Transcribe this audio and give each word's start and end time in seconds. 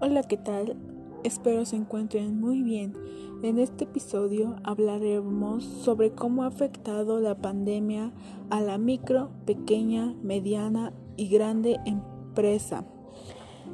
Hola, 0.00 0.22
¿qué 0.22 0.36
tal? 0.36 0.76
Espero 1.24 1.64
se 1.64 1.74
encuentren 1.74 2.38
muy 2.38 2.62
bien. 2.62 2.94
En 3.42 3.58
este 3.58 3.82
episodio 3.82 4.54
hablaremos 4.62 5.64
sobre 5.64 6.12
cómo 6.12 6.44
ha 6.44 6.46
afectado 6.46 7.18
la 7.18 7.38
pandemia 7.38 8.12
a 8.48 8.60
la 8.60 8.78
micro, 8.78 9.30
pequeña, 9.44 10.14
mediana 10.22 10.92
y 11.16 11.28
grande 11.28 11.80
empresa. 11.84 12.84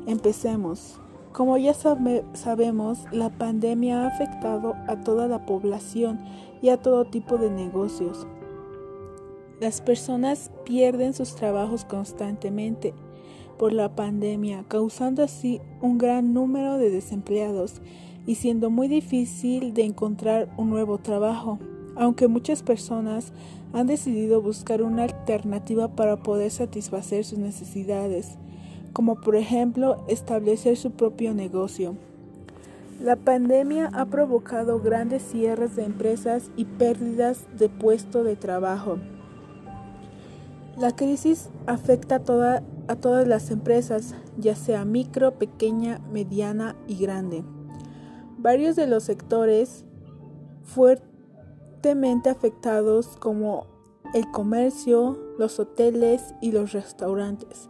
Empecemos. 0.07 0.99
Como 1.33 1.59
ya 1.59 1.75
sabemos, 1.75 3.05
la 3.13 3.29
pandemia 3.29 4.05
ha 4.05 4.07
afectado 4.07 4.77
a 4.89 5.01
toda 5.01 5.29
la 5.29 5.45
población 5.45 6.21
y 6.63 6.71
a 6.71 6.81
todo 6.81 7.05
tipo 7.05 7.37
de 7.37 7.51
negocios. 7.51 8.27
Las 9.61 9.83
personas 9.83 10.51
pierden 10.65 11.13
sus 11.13 11.35
trabajos 11.35 11.85
constantemente 11.85 12.95
por 13.57 13.73
la 13.73 13.95
pandemia, 13.95 14.65
causando 14.69 15.23
así 15.23 15.61
un 15.81 15.99
gran 15.99 16.35
número 16.35 16.79
de 16.79 16.91
desempleados 16.91 17.81
y 18.27 18.37
siendo 18.37 18.71
muy 18.71 18.89
difícil 18.89 19.75
de 19.75 19.85
encontrar 19.85 20.49
un 20.57 20.71
nuevo 20.71 20.99
trabajo, 20.99 21.59
aunque 21.97 22.29
muchas 22.29 22.63
personas 22.63 23.33
han 23.73 23.87
decidido 23.87 24.41
buscar 24.41 24.83
una 24.83 25.05
alternativa 25.05 25.89
para 25.89 26.17
poder 26.17 26.51
satisfacer 26.51 27.25
sus 27.25 27.39
necesidades, 27.39 28.37
como 28.93 29.21
por 29.21 29.37
ejemplo 29.37 30.05
establecer 30.09 30.77
su 30.77 30.93
propio 30.93 31.35
negocio. 31.35 31.97
La 33.01 33.17
pandemia 33.17 33.91
ha 33.93 34.07
provocado 34.07 34.81
grandes 34.81 35.23
cierres 35.23 35.75
de 35.75 35.85
empresas 35.85 36.51
y 36.57 36.65
pérdidas 36.65 37.47
de 37.59 37.69
puesto 37.69 38.23
de 38.23 38.37
trabajo. 38.37 38.99
La 40.79 40.95
crisis 40.95 41.51
afecta 41.67 42.17
a 42.17 42.19
toda 42.21 42.63
a 42.89 42.97
todas 42.97 43.27
las 43.27 43.51
empresas, 43.51 44.15
ya 44.39 44.57
sea 44.57 44.85
micro, 44.85 45.39
pequeña, 45.39 46.01
mediana 46.13 46.77
y 46.87 46.97
grande. 46.97 47.45
Varios 48.39 48.77
de 48.77 48.87
los 48.87 49.05
sectores 49.05 49.85
fuertemente 50.63 52.31
afectados 52.31 53.17
como 53.19 53.67
el 54.15 54.31
comercio, 54.31 55.19
los 55.39 55.59
hoteles 55.59 56.35
y 56.41 56.53
los 56.53 56.73
restaurantes 56.73 57.69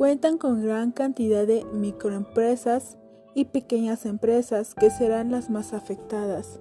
cuentan 0.00 0.38
con 0.38 0.62
gran 0.62 0.92
cantidad 0.92 1.46
de 1.46 1.66
microempresas 1.74 2.96
y 3.34 3.44
pequeñas 3.44 4.06
empresas 4.06 4.74
que 4.74 4.88
serán 4.88 5.30
las 5.30 5.50
más 5.50 5.74
afectadas. 5.74 6.58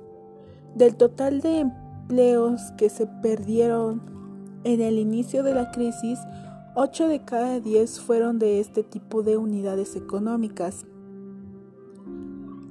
Del 0.75 0.97
total 0.97 1.39
de 1.39 1.59
empleos 1.59 2.59
que 2.77 2.89
se 2.89 3.07
perdieron 3.07 4.01
en 4.65 4.81
el 4.81 4.99
inicio 4.99 5.41
de 5.41 5.53
la 5.53 5.71
crisis, 5.71 6.19
8 6.81 7.09
de 7.09 7.25
cada 7.25 7.59
10 7.59 7.99
fueron 7.99 8.39
de 8.39 8.61
este 8.61 8.83
tipo 8.83 9.21
de 9.21 9.35
unidades 9.35 9.97
económicas. 9.97 10.85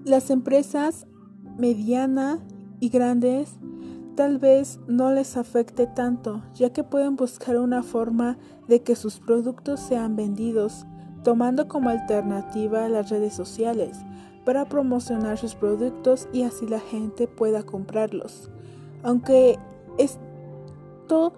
Las 0.02 0.30
empresas 0.30 1.06
medianas 1.58 2.40
y 2.80 2.88
grandes 2.88 3.58
tal 4.16 4.38
vez 4.38 4.80
no 4.86 5.12
les 5.12 5.36
afecte 5.36 5.86
tanto, 5.86 6.42
ya 6.54 6.72
que 6.72 6.84
pueden 6.84 7.16
buscar 7.16 7.58
una 7.58 7.82
forma 7.82 8.38
de 8.66 8.82
que 8.82 8.96
sus 8.96 9.20
productos 9.20 9.78
sean 9.78 10.16
vendidos, 10.16 10.86
tomando 11.22 11.68
como 11.68 11.90
alternativa 11.90 12.88
las 12.88 13.10
redes 13.10 13.34
sociales 13.34 13.98
para 14.46 14.64
promocionar 14.64 15.36
sus 15.36 15.54
productos 15.54 16.30
y 16.32 16.44
así 16.44 16.66
la 16.66 16.80
gente 16.80 17.28
pueda 17.28 17.62
comprarlos. 17.62 18.50
Aunque 19.02 19.58
esto 19.98 21.34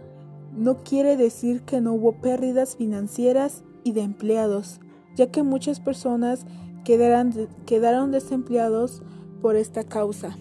no 0.56 0.82
quiere 0.82 1.16
decir 1.16 1.62
que 1.62 1.80
no 1.80 1.94
hubo 1.94 2.12
pérdidas 2.20 2.76
financieras 2.76 3.62
y 3.84 3.92
de 3.92 4.02
empleados, 4.02 4.80
ya 5.16 5.30
que 5.30 5.42
muchas 5.42 5.80
personas 5.80 6.46
quedaron 6.84 8.10
desempleados 8.10 9.02
por 9.41 9.56
esta 9.56 9.84
causa. 9.84 10.36